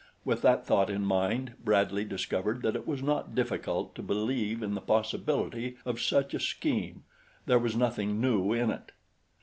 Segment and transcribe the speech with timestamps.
[0.25, 4.73] With that thought in mind Bradley discovered that it was not difficult to believe in
[4.73, 7.03] the possibility of such a scheme
[7.45, 8.93] there was nothing new in it.